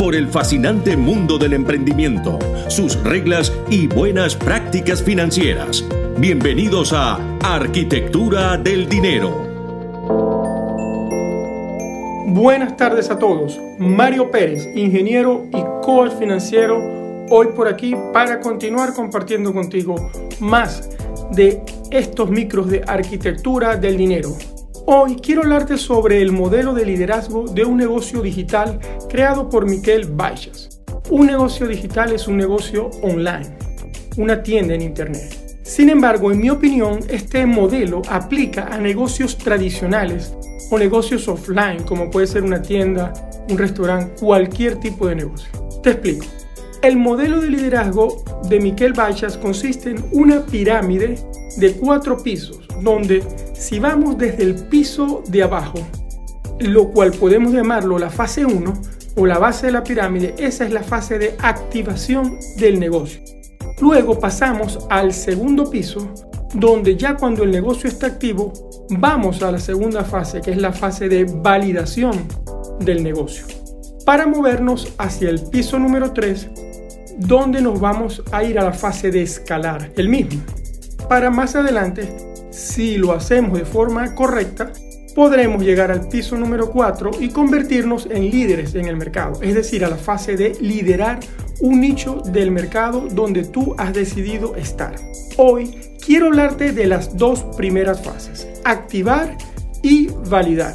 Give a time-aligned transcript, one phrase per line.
[0.00, 2.38] por el fascinante mundo del emprendimiento,
[2.68, 5.84] sus reglas y buenas prácticas financieras.
[6.16, 9.28] Bienvenidos a Arquitectura del Dinero.
[12.28, 13.60] Buenas tardes a todos.
[13.78, 16.78] Mario Pérez, ingeniero y coach financiero,
[17.28, 20.10] hoy por aquí para continuar compartiendo contigo
[20.40, 20.88] más
[21.32, 21.60] de
[21.90, 24.30] estos micros de arquitectura del dinero.
[24.92, 30.06] Hoy quiero hablarte sobre el modelo de liderazgo de un negocio digital creado por Miquel
[30.06, 30.82] Baixas.
[31.10, 33.56] Un negocio digital es un negocio online,
[34.16, 35.60] una tienda en Internet.
[35.62, 40.34] Sin embargo, en mi opinión, este modelo aplica a negocios tradicionales
[40.72, 43.12] o negocios offline, como puede ser una tienda,
[43.48, 45.50] un restaurante, cualquier tipo de negocio.
[45.84, 46.26] Te explico.
[46.82, 51.14] El modelo de liderazgo de Miquel Baixas consiste en una pirámide
[51.58, 53.22] de cuatro pisos, donde
[53.60, 55.78] si vamos desde el piso de abajo,
[56.60, 58.72] lo cual podemos llamarlo la fase 1
[59.16, 63.20] o la base de la pirámide, esa es la fase de activación del negocio.
[63.82, 66.08] Luego pasamos al segundo piso,
[66.54, 68.50] donde ya cuando el negocio está activo,
[68.88, 72.26] vamos a la segunda fase, que es la fase de validación
[72.80, 73.44] del negocio.
[74.06, 76.48] Para movernos hacia el piso número 3,
[77.18, 80.42] donde nos vamos a ir a la fase de escalar, el mismo.
[81.10, 84.72] Para más adelante si lo hacemos de forma correcta,
[85.14, 89.84] podremos llegar al piso número 4 y convertirnos en líderes en el mercado, es decir,
[89.84, 91.20] a la fase de liderar
[91.60, 94.94] un nicho del mercado donde tú has decidido estar.
[95.36, 99.36] Hoy quiero hablarte de las dos primeras fases, activar
[99.82, 100.74] y validar.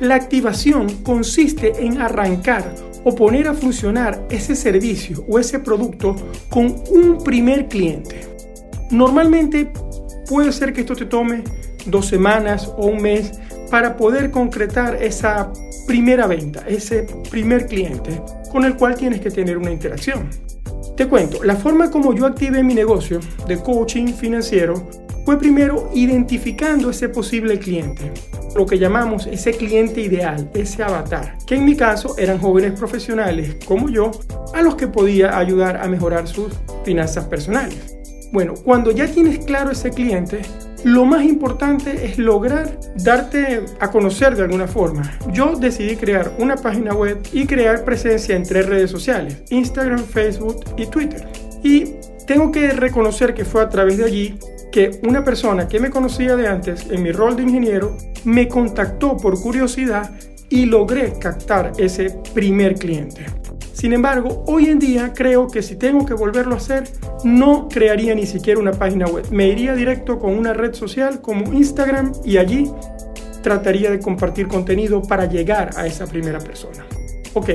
[0.00, 6.16] La activación consiste en arrancar o poner a funcionar ese servicio o ese producto
[6.50, 8.20] con un primer cliente.
[8.90, 9.72] Normalmente
[10.28, 11.44] Puede ser que esto te tome
[11.86, 13.32] dos semanas o un mes
[13.70, 15.52] para poder concretar esa
[15.86, 18.20] primera venta, ese primer cliente
[18.50, 20.28] con el cual tienes que tener una interacción.
[20.96, 24.88] Te cuento, la forma como yo activé mi negocio de coaching financiero
[25.24, 28.12] fue primero identificando ese posible cliente,
[28.54, 33.56] lo que llamamos ese cliente ideal, ese avatar, que en mi caso eran jóvenes profesionales
[33.66, 34.10] como yo,
[34.54, 36.54] a los que podía ayudar a mejorar sus
[36.84, 37.95] finanzas personales.
[38.32, 40.42] Bueno, cuando ya tienes claro ese cliente,
[40.84, 45.18] lo más importante es lograr darte a conocer de alguna forma.
[45.32, 50.64] Yo decidí crear una página web y crear presencia en tres redes sociales, Instagram, Facebook
[50.76, 51.26] y Twitter.
[51.62, 51.94] Y
[52.26, 54.38] tengo que reconocer que fue a través de allí
[54.70, 59.16] que una persona que me conocía de antes en mi rol de ingeniero me contactó
[59.16, 60.10] por curiosidad
[60.48, 63.24] y logré captar ese primer cliente.
[63.76, 66.84] Sin embargo, hoy en día creo que si tengo que volverlo a hacer,
[67.24, 69.26] no crearía ni siquiera una página web.
[69.30, 72.70] Me iría directo con una red social como Instagram y allí
[73.42, 76.86] trataría de compartir contenido para llegar a esa primera persona.
[77.34, 77.50] Ok,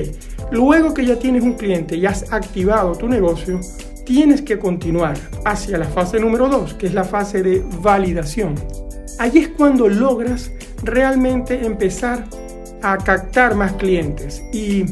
[0.51, 3.59] luego que ya tienes un cliente y has activado tu negocio,
[4.05, 8.53] tienes que continuar hacia la fase número 2, que es la fase de validación.
[9.17, 10.51] Allí es cuando logras
[10.83, 12.25] realmente empezar
[12.83, 14.85] a captar más clientes y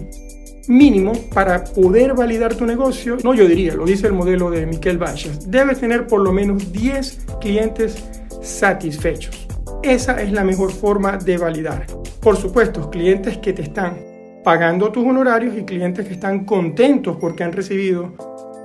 [0.70, 5.00] mínimo para poder validar tu negocio, no yo diría, lo dice el modelo de Miquel
[5.00, 8.04] Baches, debes tener por lo menos 10 clientes
[8.42, 9.48] satisfechos.
[9.82, 11.88] Esa es la mejor forma de validar.
[12.22, 13.98] Por supuesto, clientes que te están
[14.44, 18.14] pagando tus honorarios y clientes que están contentos porque han recibido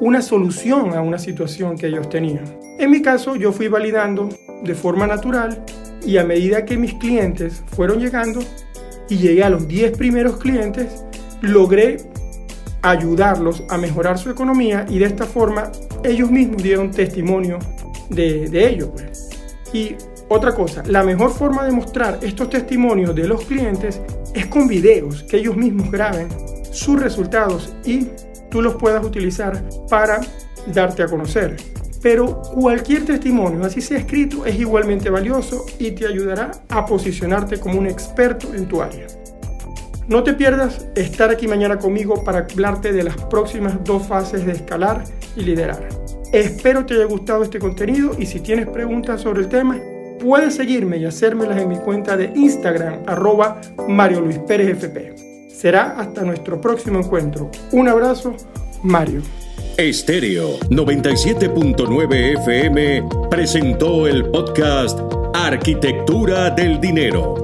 [0.00, 2.44] una solución a una situación que ellos tenían.
[2.78, 4.28] En mi caso, yo fui validando
[4.62, 5.65] de forma natural
[6.04, 8.41] y a medida que mis clientes fueron llegando
[9.09, 11.03] y llegué a los 10 primeros clientes,
[11.44, 11.99] logré
[12.82, 15.72] ayudarlos a mejorar su economía y de esta forma
[16.03, 17.59] ellos mismos dieron testimonio
[18.10, 18.91] de, ello.
[18.91, 19.30] Pues.
[19.72, 19.97] Y
[20.28, 24.01] otra cosa, la mejor forma de mostrar estos testimonios de los clientes
[24.34, 26.28] es con videos que ellos mismos graben
[26.71, 28.09] sus resultados y
[28.51, 30.21] tú los puedas utilizar para
[30.66, 31.57] darte a conocer.
[32.03, 37.78] Pero cualquier testimonio, así sea escrito, es igualmente valioso y te ayudará a posicionarte como
[37.78, 39.07] un experto en tu área.
[40.06, 44.53] No te pierdas estar aquí mañana conmigo para hablarte de las próximas dos fases de
[44.53, 45.04] escalar
[45.34, 45.89] y liderar.
[46.33, 49.80] Espero te haya gustado este contenido y si tienes preguntas sobre el tema,
[50.21, 55.15] puedes seguirme y hacérmelas en mi cuenta de Instagram, arroba Mario Luis Pérez FP.
[55.48, 57.51] Será hasta nuestro próximo encuentro.
[57.72, 58.34] Un abrazo,
[58.83, 59.22] Mario.
[59.77, 65.01] Estéreo 97.9 FM presentó el podcast
[65.34, 67.43] Arquitectura del Dinero,